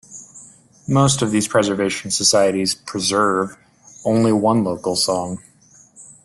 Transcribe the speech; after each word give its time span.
Most 0.87 1.21
of 1.21 1.29
these 1.29 1.47
Preservation 1.47 2.09
Societies 2.09 2.73
"preserve" 2.73 3.55
only 4.03 4.31
one 4.31 4.63
local 4.63 4.95
song. 4.95 5.43